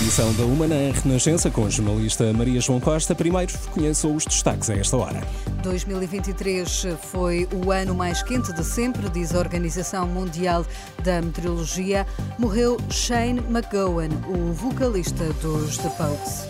Edição 0.00 0.32
da 0.32 0.44
Uma 0.44 0.66
na 0.66 0.74
Renascença 0.74 1.50
com 1.50 1.66
a 1.66 1.68
jornalista 1.68 2.32
Maria 2.32 2.58
João 2.58 2.80
Costa. 2.80 3.14
Primeiro, 3.14 3.52
conheça 3.70 4.08
os 4.08 4.24
destaques 4.24 4.70
a 4.70 4.74
esta 4.74 4.96
hora. 4.96 5.20
2023 5.62 6.86
foi 7.02 7.46
o 7.52 7.70
ano 7.70 7.94
mais 7.94 8.22
quente 8.22 8.50
de 8.50 8.64
sempre, 8.64 9.10
diz 9.10 9.34
a 9.34 9.38
Organização 9.38 10.06
Mundial 10.06 10.64
da 11.04 11.20
Meteorologia. 11.20 12.06
Morreu 12.38 12.78
Shane 12.88 13.40
McGowan, 13.40 14.08
o 14.26 14.54
vocalista 14.54 15.24
dos 15.42 15.76
The 15.76 15.90
Pogues. 15.90 16.48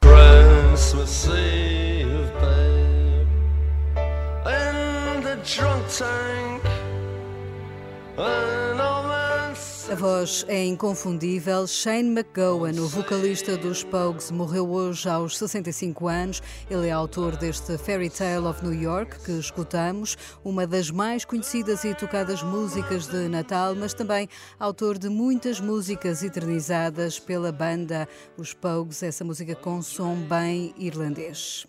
Christmas 0.00 1.28
Eve, 1.28 2.32
babe, 2.40 3.28
in 4.46 5.22
the 5.22 5.36
drunk 5.44 5.84
tank. 5.90 6.83
A 8.16 9.96
voz 9.96 10.44
é 10.48 10.64
inconfundível. 10.64 11.66
Shane 11.66 12.10
McGowan, 12.10 12.72
o 12.80 12.88
vocalista 12.88 13.56
dos 13.56 13.82
Pogues, 13.82 14.30
morreu 14.30 14.70
hoje 14.70 15.08
aos 15.08 15.36
65 15.36 16.06
anos. 16.06 16.42
Ele 16.70 16.88
é 16.88 16.92
autor 16.92 17.36
deste 17.36 17.76
Fairy 17.76 18.08
Tale 18.08 18.46
of 18.46 18.64
New 18.64 18.74
York 18.74 19.20
que 19.24 19.32
escutamos, 19.32 20.16
uma 20.44 20.64
das 20.66 20.90
mais 20.90 21.24
conhecidas 21.24 21.84
e 21.84 21.92
tocadas 21.94 22.42
músicas 22.42 23.08
de 23.08 23.28
Natal, 23.28 23.74
mas 23.74 23.92
também 23.92 24.28
autor 24.60 24.96
de 24.96 25.08
muitas 25.08 25.58
músicas 25.58 26.22
eternizadas 26.22 27.18
pela 27.18 27.50
banda 27.50 28.08
Os 28.36 28.54
Pogues, 28.54 29.02
essa 29.02 29.24
música 29.24 29.56
com 29.56 29.82
som 29.82 30.14
bem 30.14 30.72
irlandês. 30.78 31.66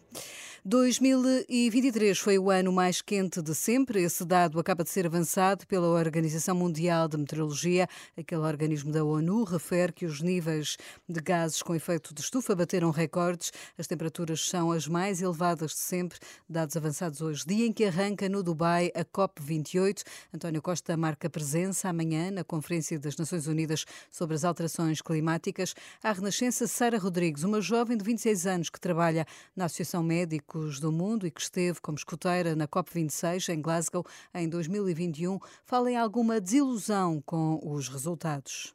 2023 0.67 2.17
foi 2.17 2.39
o 2.39 2.49
ano 2.49 2.71
mais 2.71 2.99
quente 2.99 3.39
de 3.39 3.53
sempre. 3.53 4.01
Esse 4.01 4.25
dado 4.25 4.59
acaba 4.59 4.83
de 4.83 4.89
ser 4.89 5.05
avançado 5.05 5.67
pela 5.67 5.87
Organização 5.89 6.55
Mundial 6.55 7.07
de 7.07 7.17
Meteorologia. 7.17 7.87
Aquele 8.17 8.41
organismo 8.41 8.91
da 8.91 9.03
ONU 9.03 9.43
refere 9.43 9.93
que 9.93 10.07
os 10.07 10.23
níveis 10.23 10.75
de 11.07 11.21
gases 11.21 11.61
com 11.61 11.75
efeito 11.75 12.15
de 12.15 12.21
estufa 12.21 12.55
bateram 12.55 12.89
recordes. 12.89 13.51
As 13.77 13.85
temperaturas 13.85 14.41
são 14.41 14.71
as 14.71 14.87
mais 14.87 15.21
elevadas 15.21 15.69
de 15.69 15.77
sempre. 15.77 16.17
Dados 16.49 16.75
avançados 16.75 17.21
hoje, 17.21 17.45
dia 17.45 17.67
em 17.67 17.71
que 17.71 17.85
arranca 17.85 18.27
no 18.27 18.41
Dubai 18.41 18.91
a 18.95 19.05
COP28. 19.05 20.01
António 20.33 20.63
Costa 20.63 20.97
marca 20.97 21.29
presença 21.29 21.89
amanhã 21.89 22.31
na 22.31 22.43
Conferência 22.43 22.97
das 22.97 23.15
Nações 23.15 23.45
Unidas 23.45 23.85
sobre 24.09 24.35
as 24.35 24.43
Alterações 24.43 24.99
Climáticas. 24.99 25.75
A 26.01 26.11
Renascença 26.11 26.65
Sara 26.65 26.97
Rodrigues, 26.97 27.43
uma 27.43 27.61
jovem 27.61 27.95
de 27.95 28.03
26 28.03 28.47
anos 28.47 28.69
que 28.71 28.79
trabalha 28.79 29.27
na 29.55 29.65
Associação 29.65 30.01
Médico 30.01 30.54
do 30.55 30.91
Mundo 30.91 31.27
e 31.27 31.31
que 31.31 31.41
esteve 31.41 31.81
como 31.81 31.97
escuteira 31.97 32.55
na 32.55 32.67
COP26 32.67 33.53
em 33.53 33.61
Glasgow 33.61 34.05
em 34.33 34.47
2021, 34.47 35.37
fala 35.65 35.91
em 35.91 35.97
alguma 35.97 36.39
desilusão 36.39 37.21
com 37.25 37.59
os 37.61 37.89
resultados 37.89 38.73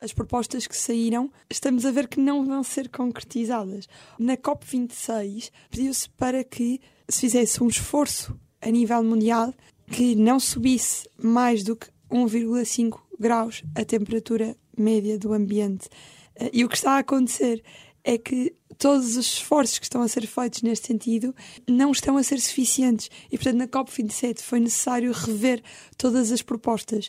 as 0.00 0.12
propostas 0.12 0.66
que 0.66 0.76
saíram, 0.76 1.30
estamos 1.48 1.86
a 1.86 1.92
ver 1.92 2.08
que 2.08 2.18
não 2.18 2.44
vão 2.44 2.64
ser 2.64 2.88
concretizadas. 2.88 3.88
Na 4.18 4.36
COP26 4.36 5.52
pediu-se 5.70 6.10
para 6.10 6.42
que 6.42 6.80
se 7.08 7.20
fizesse 7.20 7.62
um 7.62 7.68
esforço 7.68 8.36
a 8.60 8.68
nível 8.68 9.00
mundial 9.04 9.54
que 9.86 10.16
não 10.16 10.40
subisse 10.40 11.08
mais 11.16 11.62
do 11.62 11.76
que 11.76 11.86
1,5 12.10 12.98
graus 13.18 13.62
a 13.76 13.84
temperatura 13.84 14.56
média 14.76 15.16
do 15.16 15.32
ambiente. 15.32 15.88
Eh, 16.34 16.50
e 16.52 16.64
o 16.64 16.68
que 16.68 16.76
está 16.76 16.96
a 16.96 16.98
acontecer 16.98 17.62
é 18.02 18.18
que 18.18 18.56
todos 18.82 19.16
os 19.16 19.26
esforços 19.26 19.78
que 19.78 19.84
estão 19.84 20.02
a 20.02 20.08
ser 20.08 20.26
feitos 20.26 20.60
neste 20.62 20.88
sentido 20.88 21.32
não 21.70 21.92
estão 21.92 22.16
a 22.16 22.22
ser 22.24 22.40
suficientes. 22.40 23.08
E, 23.30 23.38
portanto, 23.38 23.58
na 23.58 23.68
COP27 23.68 24.40
foi 24.40 24.58
necessário 24.58 25.12
rever 25.12 25.62
todas 25.96 26.32
as 26.32 26.42
propostas. 26.42 27.08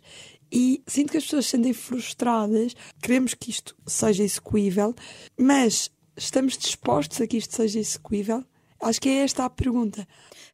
E 0.51 0.84
sinto 0.85 1.09
que 1.09 1.17
as 1.17 1.23
pessoas 1.23 1.45
se 1.45 1.51
sentem 1.51 1.73
frustradas, 1.73 2.75
queremos 3.01 3.34
que 3.34 3.50
isto 3.50 3.75
seja 3.88 4.22
execuível, 4.22 4.94
mas 5.35 5.89
estamos 6.16 6.59
dispostos 6.59 7.19
a 7.19 7.25
que 7.25 7.38
isto 7.38 7.56
seja 7.56 7.79
execuível? 7.79 8.45
Acho 8.85 8.99
que 8.99 9.07
é 9.07 9.23
esta 9.23 9.45
a 9.45 9.49
pergunta. 9.49 10.05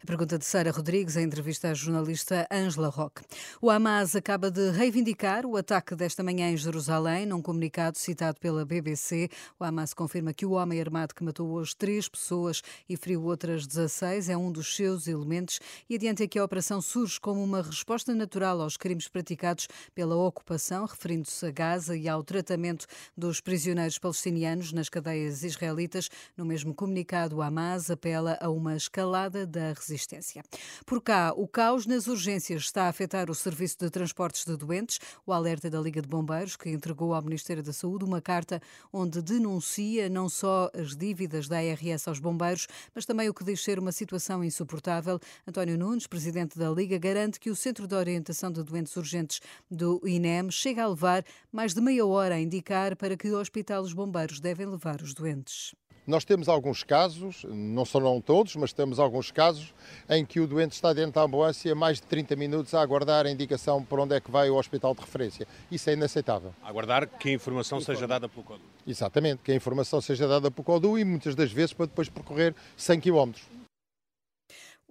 A 0.04 0.06
pergunta 0.06 0.38
de 0.38 0.46
Sara 0.46 0.70
Rodrigues, 0.70 1.18
em 1.18 1.24
entrevista 1.24 1.72
à 1.72 1.74
jornalista 1.74 2.48
Angela 2.52 2.88
Roque. 2.88 3.24
O 3.60 3.72
Hamas 3.72 4.16
acaba 4.16 4.52
de 4.52 4.70
reivindicar 4.70 5.48
o 5.48 5.58
ataque 5.58 5.96
desta 5.96 6.22
manhã 6.22 6.52
em 6.52 6.56
Jerusalém, 6.56 7.26
num 7.26 7.42
comunicado 7.42 7.98
citado 7.98 8.40
pela 8.40 8.64
BBC. 8.64 9.30
O 9.60 9.64
Hamas 9.64 9.96
confirma 9.96 10.32
que 10.32 10.46
o 10.46 10.52
homem 10.52 10.80
armado 10.80 11.16
que 11.16 11.24
matou 11.24 11.50
hoje 11.50 11.76
três 11.76 12.08
pessoas 12.08 12.62
e 12.88 12.96
feriu 12.96 13.24
outras 13.24 13.66
16 13.66 14.30
é 14.30 14.38
um 14.38 14.52
dos 14.52 14.76
seus 14.76 15.08
elementos 15.08 15.60
e 15.90 15.96
adianta 15.96 16.28
que 16.28 16.38
a 16.38 16.46
operação 16.46 16.82
surge 16.82 17.20
como 17.20 17.44
uma 17.44 17.64
resposta 17.64 18.14
natural 18.14 18.62
aos 18.62 18.78
crimes 18.78 19.08
praticados 19.08 19.68
pela 19.96 20.16
ocupação, 20.16 20.86
referindo-se 20.86 21.48
a 21.48 21.52
Gaza 21.52 21.98
e 21.98 22.08
ao 22.08 22.24
tratamento 22.24 22.86
dos 23.18 23.42
prisioneiros 23.42 23.98
palestinianos 23.98 24.72
nas 24.72 24.88
cadeias 24.88 25.44
israelitas. 25.44 26.10
No 26.38 26.46
mesmo 26.46 26.76
comunicado, 26.76 27.36
o 27.38 27.42
Hamas 27.42 27.90
apela 27.90 28.19
a 28.40 28.50
uma 28.50 28.76
escalada 28.76 29.46
da 29.46 29.74
resistência. 29.74 30.44
Por 30.86 31.02
cá, 31.02 31.34
o 31.36 31.48
caos 31.48 31.86
nas 31.86 32.08
urgências 32.08 32.64
está 32.64 32.86
a 32.86 32.90
afetar 32.90 33.30
o 33.30 33.36
serviço 33.36 33.78
de 33.80 33.90
transportes 33.90 34.46
de 34.46 34.56
doentes. 34.56 35.00
O 35.26 35.32
alerta 35.32 35.70
da 35.70 35.80
Liga 35.80 36.02
de 36.02 36.08
Bombeiros, 36.08 36.56
que 36.56 36.70
entregou 36.70 37.14
ao 37.14 37.22
Ministério 37.22 37.64
da 37.64 37.74
Saúde 37.74 38.06
uma 38.06 38.22
carta 38.22 38.62
onde 38.92 39.22
denuncia 39.22 40.10
não 40.10 40.28
só 40.28 40.70
as 40.74 40.96
dívidas 40.96 41.48
da 41.48 41.58
ARS 41.58 42.08
aos 42.08 42.20
bombeiros, 42.20 42.68
mas 42.94 43.06
também 43.06 43.30
o 43.30 43.34
que 43.34 43.44
diz 43.44 43.62
ser 43.64 43.80
uma 43.80 43.92
situação 43.92 44.44
insuportável. 44.44 45.20
António 45.48 45.78
Nunes, 45.78 46.08
presidente 46.08 46.58
da 46.58 46.70
Liga, 46.70 46.98
garante 46.98 47.40
que 47.40 47.50
o 47.50 47.56
Centro 47.56 47.88
de 47.88 47.96
Orientação 47.96 48.52
de 48.52 48.64
Doentes 48.64 48.96
Urgentes 48.96 49.42
do 49.70 50.02
INEM 50.06 50.52
chega 50.52 50.84
a 50.84 50.88
levar 50.88 51.24
mais 51.52 51.74
de 51.74 51.82
meia 51.82 52.06
hora 52.06 52.36
a 52.36 52.40
indicar 52.40 52.96
para 52.96 53.16
que 53.16 53.32
Hospital 53.32 53.82
os 53.84 53.94
Bombeiros 53.94 54.40
devem 54.40 54.66
levar 54.66 55.02
os 55.02 55.14
doentes. 55.14 55.74
Nós 56.10 56.26
temos 56.26 56.50
alguns 56.50 56.84
casos, 56.84 57.46
não 57.48 57.86
são 57.86 58.20
todos, 58.20 58.56
mas 58.56 58.74
temos 58.74 59.00
alguns 59.00 59.30
casos 59.30 59.76
em 60.10 60.26
que 60.26 60.40
o 60.40 60.48
doente 60.48 60.72
está 60.72 60.92
dentro 60.92 61.12
da 61.12 61.22
ambulância 61.22 61.76
mais 61.76 61.98
de 61.98 62.08
30 62.08 62.36
minutos 62.36 62.74
a 62.74 62.82
aguardar 62.82 63.28
a 63.28 63.30
indicação 63.30 63.86
por 63.86 64.00
onde 64.00 64.16
é 64.16 64.20
que 64.20 64.32
vai 64.32 64.50
o 64.50 64.56
hospital 64.56 64.96
de 64.96 65.02
referência. 65.02 65.48
Isso 65.70 65.88
é 65.88 65.94
inaceitável. 65.94 66.52
Aguardar 66.64 67.08
que 67.08 67.30
a 67.30 67.34
informação 67.34 67.80
seja 67.80 68.08
dada 68.08 68.28
pelo 68.28 68.44
CODU. 68.44 68.64
Exatamente, 68.88 69.44
que 69.44 69.52
a 69.52 69.56
informação 69.56 70.02
seja 70.02 70.28
dada 70.28 70.50
pelo 70.50 70.66
CODU 70.66 70.98
e 70.98 71.06
muitas 71.06 71.36
das 71.36 71.52
vezes 71.52 71.74
para 71.74 71.86
depois 71.86 72.10
percorrer 72.10 72.56
100 72.76 73.02
km. 73.02 73.32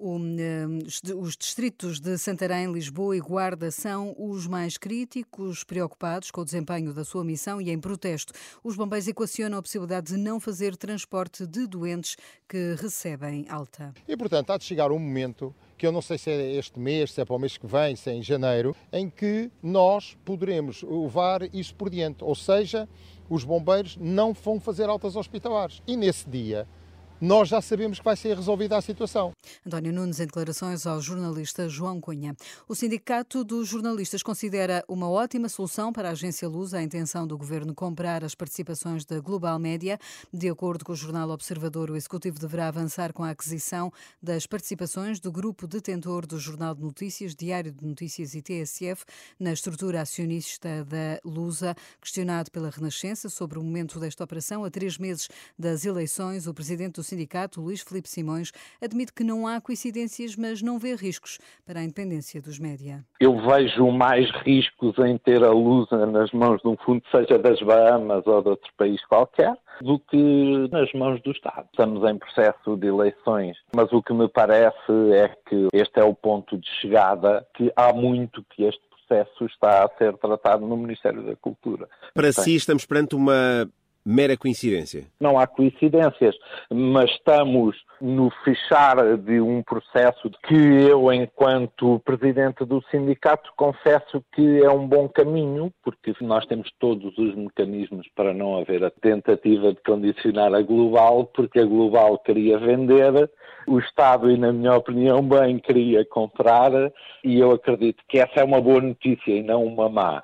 Hum, 0.00 0.78
os 1.16 1.36
distritos 1.36 1.98
de 1.98 2.16
Santarém, 2.16 2.70
Lisboa 2.70 3.16
e 3.16 3.20
Guarda 3.20 3.69
são 3.72 4.14
os 4.16 4.47
mais 4.47 4.78
críticos, 4.78 5.64
preocupados 5.64 6.31
com 6.31 6.42
o 6.42 6.44
desempenho 6.44 6.94
da 6.94 7.04
sua 7.04 7.25
missão 7.25 7.60
e 7.60 7.69
em 7.69 7.81
protesto. 7.81 8.32
Os 8.62 8.76
bombeiros 8.76 9.09
equacionam 9.09 9.59
a 9.59 9.62
possibilidade 9.62 10.14
de 10.14 10.16
não 10.16 10.38
fazer 10.38 10.76
transporte 10.76 11.44
de 11.44 11.66
doentes 11.66 12.16
que 12.48 12.76
recebem 12.81 13.44
alta. 13.48 13.92
E, 14.06 14.16
portanto, 14.16 14.50
há 14.50 14.56
de 14.56 14.62
chegar 14.62 14.92
um 14.92 15.00
momento 15.00 15.53
que 15.76 15.84
eu 15.84 15.91
não 15.91 16.00
sei 16.00 16.16
se 16.16 16.30
é 16.30 16.54
este 16.54 16.78
mês, 16.78 17.12
se 17.12 17.20
é 17.20 17.25
para 17.25 17.34
o 17.34 17.38
mês 17.38 17.56
que 17.56 17.66
vem, 17.66 17.97
se 17.97 18.09
é 18.09 18.15
em 18.15 18.22
janeiro, 18.22 18.76
em 18.92 19.10
que 19.10 19.50
nós 19.60 20.16
poderemos 20.25 20.80
levar 20.84 21.42
isso 21.53 21.75
por 21.75 21.91
diante. 21.91 22.22
Ou 22.22 22.36
seja, 22.36 22.88
os 23.28 23.42
bombeiros 23.42 23.97
não 23.97 24.32
vão 24.32 24.60
fazer 24.60 24.88
altas 24.88 25.16
hospitalares. 25.16 25.82
E 25.88 25.97
nesse 25.97 26.28
dia 26.30 26.69
nós 27.21 27.49
já 27.49 27.61
sabemos 27.61 27.99
que 27.99 28.05
vai 28.05 28.17
ser 28.17 28.37
resolvida 28.37 28.77
a 28.77 28.81
situação. 28.81 29.33
António 29.67 29.93
Nunes, 29.93 30.21
em 30.21 30.27
declarações 30.27 30.87
ao 30.87 31.01
jornalista 31.01 31.69
João 31.69 32.01
Cunha. 32.01 32.37
O 32.69 32.75
Sindicato 32.75 33.43
dos 33.43 33.69
Jornalistas 33.69 34.23
considera 34.23 34.84
uma 34.87 35.10
ótima 35.10 35.48
solução 35.48 35.92
para 35.92 36.09
a 36.09 36.13
agência 36.13 36.48
Luz 36.48 36.75
a 36.75 36.83
intenção 36.83 37.27
do 37.27 37.37
governo 37.37 37.75
comprar 37.75 38.22
as 38.22 38.37
participações 38.37 39.04
da 39.04 39.19
Global 39.19 39.59
Média. 39.59 39.98
De 40.33 40.48
acordo 40.48 40.84
com 40.84 40.92
o 40.92 40.97
jornal 40.97 41.28
Observador, 41.31 41.91
o 41.91 41.97
executivo 41.97 42.39
deverá 42.39 42.69
avançar 42.69 43.13
com 43.13 43.25
a 43.25 43.31
aquisição 43.31 43.92
das 44.22 44.47
participações 44.47 45.19
do 45.19 45.33
grupo 45.33 45.66
detentor 45.66 46.25
do 46.25 46.39
Jornal 46.39 46.75
de 46.75 46.83
Notícias, 46.83 47.34
Diário 47.34 47.72
de 47.72 47.84
Notícias 47.84 48.34
e 48.34 48.42
TSF 48.42 49.04
na 49.41 49.53
estrutura 49.53 50.03
acionista 50.03 50.84
da 50.84 51.21
Lusa. 51.25 51.75
Questionado 52.01 52.51
pela 52.53 52.71
Renascença 52.71 53.28
sobre 53.28 53.59
o 53.59 53.65
momento 53.65 53.98
desta 53.98 54.22
operação, 54.22 54.65
a 54.65 54.71
três 54.71 54.98
meses 54.98 55.28
das 55.59 55.84
eleições, 55.84 56.47
o 56.47 56.54
presidente 56.54 56.95
do 56.95 57.08
sindicato, 57.09 57.60
Luís 57.60 57.81
Filipe 57.81 58.09
Simões, 58.09 58.53
admite 58.83 59.13
que 59.13 59.25
não 59.25 59.47
há 59.47 59.60
coincidências, 59.60 60.37
mas 60.37 60.63
não 60.63 60.78
vê 60.78 60.95
riscos 60.95 61.39
para 61.66 61.81
a 61.81 61.83
independência 61.83 62.41
dos 62.41 62.59
média. 62.59 63.05
Eu 63.21 63.37
vejo 63.41 63.91
mais 63.91 64.31
riscos 64.43 64.97
em 64.99 65.19
ter 65.19 65.43
a 65.43 65.51
Lusa 65.51 66.07
nas 66.07 66.31
mãos 66.33 66.60
de 66.63 66.69
um 66.69 66.77
fundo, 66.77 67.03
seja 67.10 67.39
das 67.39 67.60
Bahamas 67.60 68.27
ou 68.27 68.43
de 68.43 68.49
outro 68.51 68.71
país 68.77 69.05
qualquer, 69.07 69.57
do 69.81 69.99
que 69.99 70.69
nas 70.71 70.93
mãos 70.93 71.21
do 71.22 71.31
Estado. 71.31 71.66
Estamos 71.71 72.09
em 72.09 72.19
processo 72.19 72.77
de 72.77 72.87
eleições, 72.87 73.57
mas 73.75 73.93
o 73.93 74.03
que 74.03 74.13
me 74.13 74.28
parece 74.28 74.93
é 75.13 75.28
que 75.49 75.69
este 75.72 76.01
é 76.01 76.04
o 76.04 76.15
ponto 76.15 76.59
de 76.59 76.69
chegada, 76.81 77.47
que 77.54 77.72
há 77.77 77.93
muito 77.93 78.45
que 78.51 78.65
este 78.65 78.83
processo 78.89 79.47
está 79.47 79.84
a 79.84 79.89
ser 79.97 80.16
tratado 80.19 80.66
no 80.66 80.77
Ministério 80.77 81.22
da 81.22 81.34
Cultura. 81.37 81.89
Para 82.15 82.33
si, 82.33 82.54
estamos 82.54 82.84
perante 82.84 83.15
uma 83.15 83.69
mera 84.04 84.36
coincidência? 84.36 85.04
Não 85.21 85.39
há 85.39 85.47
coincidências, 85.47 86.34
mas 86.71 87.10
estamos 87.10 87.77
no 88.00 88.30
fechar 88.45 89.16
de 89.18 89.41
um 89.41 89.62
processo 89.62 90.30
que 90.47 90.54
eu, 90.54 91.12
enquanto 91.12 92.00
presidente 92.04 92.65
do 92.65 92.83
sindicato, 92.91 93.53
confesso 93.56 94.24
que 94.33 94.62
é 94.62 94.71
um 94.71 94.86
bom 94.86 95.09
caminho, 95.09 95.72
porque 95.83 96.15
nós 96.21 96.47
temos 96.47 96.71
todos 96.78 97.16
os 97.18 97.34
mecanismos 97.34 98.06
para 98.15 98.33
não 98.33 98.59
haver 98.59 98.84
a 98.84 98.91
tentativa 98.91 99.72
de 99.72 99.80
condicionar 99.83 100.54
a 100.54 100.62
global, 100.62 101.27
porque 101.27 101.59
a 101.59 101.65
global 101.65 102.18
queria 102.18 102.59
vender, 102.59 103.30
o 103.66 103.78
Estado, 103.78 104.30
e 104.30 104.39
na 104.39 104.53
minha 104.53 104.74
opinião, 104.74 105.21
bem 105.21 105.59
queria 105.59 106.04
comprar, 106.04 106.71
e 107.24 107.39
eu 107.39 107.53
acredito 107.53 108.03
que 108.09 108.18
essa 108.18 108.41
é 108.41 108.44
uma 108.44 108.60
boa 108.60 108.80
notícia 108.80 109.33
e 109.33 109.42
não 109.42 109.65
uma 109.65 109.89
má. 109.89 110.22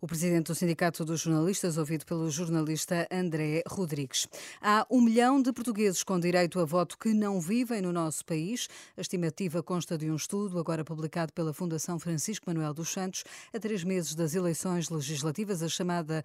O 0.00 0.06
presidente 0.06 0.46
do 0.46 0.54
Sindicato 0.54 1.04
dos 1.04 1.20
Jornalistas, 1.20 1.78
ouvido 1.78 2.04
pelo 2.06 2.30
jornalista 2.30 3.06
André 3.10 3.62
Rodrigues. 3.66 4.26
Há 4.60 4.86
um 4.90 5.00
milhão 5.00 5.40
de 5.40 5.52
portugueses 5.52 6.02
com 6.02 6.18
direito 6.18 6.58
a 6.58 6.64
voto 6.64 6.98
que 6.98 7.12
não 7.12 7.40
vivem 7.40 7.82
no 7.82 7.92
nosso 7.92 8.24
país. 8.24 8.68
A 8.96 9.00
estimativa 9.00 9.62
consta 9.62 9.96
de 9.96 10.10
um 10.10 10.16
estudo, 10.16 10.58
agora 10.58 10.84
publicado 10.84 11.32
pela 11.32 11.52
Fundação 11.52 11.98
Francisco 11.98 12.48
Manuel 12.48 12.74
dos 12.74 12.90
Santos, 12.90 13.24
a 13.52 13.58
três 13.58 13.84
meses 13.84 14.14
das 14.14 14.34
eleições 14.34 14.88
legislativas. 14.90 15.62
A 15.62 15.68
chamada 15.68 16.22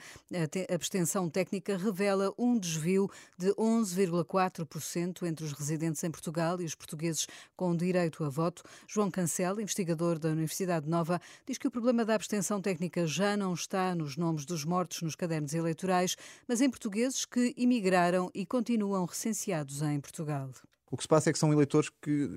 abstenção 0.73 1.29
técnica 1.29 1.77
revela 1.77 2.33
um 2.37 2.57
desvio 2.57 3.09
de 3.37 3.49
11,4% 3.53 5.23
entre 5.23 5.45
os 5.45 5.51
residentes 5.51 6.03
em 6.03 6.11
Portugal 6.11 6.61
e 6.61 6.65
os 6.65 6.75
portugueses 6.75 7.27
com 7.55 7.75
direito 7.75 8.23
a 8.23 8.29
voto. 8.29 8.63
João 8.87 9.11
Cancel, 9.11 9.59
investigador 9.59 10.17
da 10.17 10.29
Universidade 10.29 10.89
Nova, 10.89 11.19
diz 11.45 11.57
que 11.57 11.67
o 11.67 11.71
problema 11.71 12.05
da 12.05 12.15
abstenção 12.15 12.61
técnica 12.61 13.05
já 13.05 13.34
não 13.35 13.53
está 13.53 13.93
nos 13.95 14.17
nomes 14.17 14.45
dos 14.45 14.65
mortos 14.65 15.01
nos 15.01 15.15
cadernos 15.15 15.53
eleitorais, 15.53 16.15
mas 16.47 16.61
em 16.61 16.69
portugueses 16.69 17.25
que 17.25 17.53
imigraram 17.57 18.29
e 18.33 18.45
continuam 18.45 19.05
recenseados 19.05 19.81
em 19.81 19.99
Portugal. 19.99 20.51
O 20.91 20.97
que 20.97 21.03
se 21.03 21.07
passa 21.07 21.29
é 21.29 21.33
que 21.33 21.39
são 21.39 21.51
eleitores 21.51 21.89
que, 21.89 22.29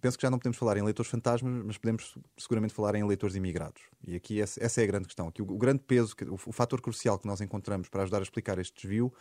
penso 0.00 0.16
que 0.16 0.22
já 0.22 0.30
não 0.30 0.38
podemos 0.38 0.56
falar 0.56 0.76
em 0.76 0.80
eleitores 0.80 1.10
fantasmas, 1.10 1.62
mas 1.64 1.76
podemos 1.76 2.18
seguramente 2.36 2.72
falar 2.72 2.94
em 2.94 3.02
eleitores 3.02 3.36
imigrados. 3.36 3.82
E 4.04 4.16
aqui 4.16 4.40
essa 4.40 4.80
é 4.80 4.82
a 4.82 4.86
grande 4.86 5.06
questão. 5.06 5.28
Aqui 5.28 5.42
o, 5.42 5.58
grande 5.58 5.80
peso, 5.80 6.14
o, 6.28 6.52
fator 6.52 6.80
crucial 6.80 7.18
que 7.18 7.26
nós 7.26 7.40
encontramos 7.40 7.88
para 7.88 8.02
ajudar 8.02 8.18
a 8.18 8.22
explicar 8.22 8.58
este 8.58 8.74
desvio 8.82 9.12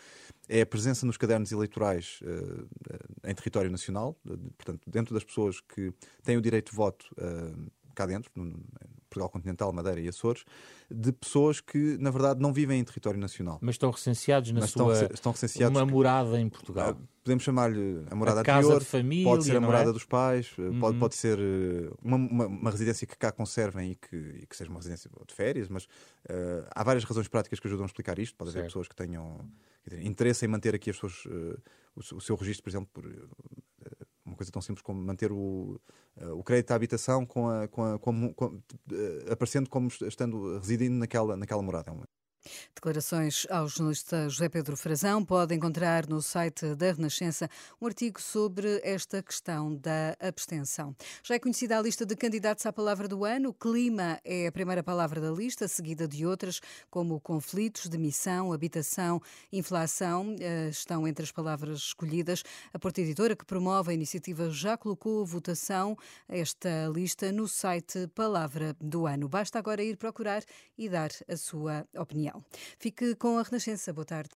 é 0.48 0.62
a 0.62 0.66
presença 0.66 1.06
nos 1.06 1.18
cadernos 1.18 1.52
eleitorais 1.52 2.20
uh, 2.24 3.30
em 3.30 3.36
território 3.36 3.70
nacional, 3.70 4.18
portanto, 4.58 4.90
dentro 4.90 5.14
das 5.14 5.24
pessoas 5.24 5.60
que 5.60 5.94
têm 6.24 6.38
o 6.38 6.42
direito 6.42 6.72
de 6.72 6.76
voto 6.76 7.06
uh, 7.18 7.72
cá 7.94 8.06
dentro, 8.06 8.31
Portugal 9.09 9.29
Continental, 9.29 9.73
Madeira 9.73 10.00
e 10.00 10.07
Açores, 10.07 10.45
de 10.89 11.11
pessoas 11.11 11.59
que, 11.59 11.97
na 11.97 12.11
verdade, 12.11 12.39
não 12.39 12.53
vivem 12.53 12.79
em 12.79 12.83
território 12.83 13.19
nacional. 13.19 13.59
Mas 13.61 13.75
estão 13.75 13.91
recenseados 13.91 14.51
na 14.51 14.61
Mas 14.61 14.71
sua 14.71 14.94
estão, 14.94 15.09
estão 15.13 15.31
recenseados 15.31 15.77
uma 15.77 15.85
morada 15.85 16.39
em 16.39 16.47
Portugal. 16.47 16.95
Ah, 16.97 17.03
podemos 17.23 17.44
chamar-lhe 17.44 18.06
a 18.09 18.15
morada 18.15 18.41
a 18.41 18.44
casa 18.44 18.59
anterior, 18.59 18.79
de 18.79 18.85
família, 18.85 19.25
pode 19.25 19.44
ser 19.44 19.56
a 19.56 19.61
morada 19.61 19.89
é? 19.89 19.94
dos 19.94 20.06
pais, 20.06 20.51
eh, 20.57 20.61
uhum. 20.61 20.79
pode, 20.79 20.97
pode 20.97 21.15
ser 21.15 21.38
eh, 21.39 21.91
uma, 22.03 22.17
uma, 22.17 22.45
uma, 22.47 22.71
residência 22.71 23.06
que 23.06 23.15
cá 23.17 23.31
conservem 23.31 23.91
e 23.91 23.95
que, 23.95 24.15
e 24.15 24.45
que 24.47 24.56
seja 24.56 24.69
uma 24.69 24.79
residência 24.79 25.09
de 25.27 25.33
férias, 25.33 25.69
mas 25.69 25.83
uh, 25.85 26.65
há 26.71 26.83
várias 26.83 27.03
razões 27.03 27.27
práticas 27.27 27.59
que 27.59 27.67
ajudam 27.67 27.85
a 27.85 27.88
explicar 27.88 28.17
isto. 28.19 28.35
Pode 28.35 28.50
haver 28.50 28.59
certo. 28.59 28.69
pessoas 28.69 28.88
que 28.88 28.95
tenham 28.95 29.47
dizer, 29.85 30.03
interesse 30.06 30.45
em 30.45 30.47
manter 30.47 30.73
aqui 30.73 30.89
as 30.89 30.95
suas, 30.95 31.25
uh, 31.25 31.59
o, 31.95 32.00
o, 32.15 32.21
seu 32.21 32.35
registro, 32.35 32.63
por 32.63 32.69
exemplo, 32.69 32.89
por 32.91 33.06
coisa 34.39 34.51
tão 34.51 34.62
simples 34.62 34.81
como 34.81 35.01
manter 35.01 35.31
o, 35.31 35.80
eh, 36.18 36.27
o 36.27 36.44
crédito 36.44 36.71
à 36.71 36.75
habitação 36.75 37.25
com 37.25 37.50
a, 37.50 37.68
com 37.68 37.83
a, 37.83 38.00
com, 38.00 38.33
com, 38.33 38.62
eh, 38.91 39.31
aparecendo 39.31 39.69
como 39.69 39.89
estando 39.89 40.57
residindo 40.57 40.95
naquela, 40.97 41.36
naquela 41.36 41.62
morada. 41.62 41.91
Declarações 42.74 43.46
ao 43.50 43.68
jornalista 43.68 44.30
José 44.30 44.50
Pedro 44.50 44.78
Frazão. 44.78 45.24
Pode 45.24 45.54
encontrar 45.54 46.07
no 46.07 46.22
site 46.22 46.75
da 46.75 46.92
Renascença 46.92 47.50
um 47.81 47.86
artigo 47.86 48.22
sobre 48.22 48.80
esta 48.84 49.22
questão 49.22 49.75
da 49.75 50.16
abstenção. 50.19 50.96
Já 51.24 51.36
é 51.36 51.40
conhecida 51.40 51.78
a 51.78 51.81
lista 51.81 52.06
de 52.06 52.16
candidatos 52.16 52.66
à 52.66 52.74
palavra 52.74 53.07
do 53.07 53.25
ano. 53.25 53.54
Clima 53.54 54.19
é 54.24 54.48
a 54.48 54.51
primeira 54.51 54.84
palavra 54.84 55.19
da 55.19 55.31
lista, 55.31 55.68
seguida 55.68 56.07
de 56.07 56.25
outras 56.25 56.62
como 56.90 57.19
conflitos, 57.19 57.88
demissão, 57.88 58.54
habitação, 58.54 59.22
inflação. 59.52 60.36
Eh, 60.40 60.69
estão 60.69 61.07
entre 61.07 61.24
as 61.24 61.31
palavras 61.31 61.80
escolhidas. 61.80 62.44
A 62.74 62.80
Porta 62.80 63.02
Editora, 63.02 63.36
que 63.36 63.45
promove 63.45 63.92
a 63.92 63.94
iniciativa, 63.94 64.50
já 64.50 64.78
colocou 64.78 65.22
a 65.22 65.25
votação 65.25 65.98
esta 66.28 66.88
lista 66.94 67.31
no 67.31 67.48
site 67.48 68.07
Palavra 68.16 68.75
do 68.80 69.06
Ano. 69.06 69.28
Basta 69.28 69.60
agora 69.60 69.84
ir 69.84 69.98
procurar 69.98 70.44
e 70.78 70.90
dar 70.90 71.10
a 71.28 71.38
sua 71.38 71.86
opinião. 71.98 72.38
Fique 72.80 73.15
com 73.15 73.38
a 73.38 73.44
Renascença. 73.44 73.94
Boa 73.94 74.06
tarde. 74.06 74.27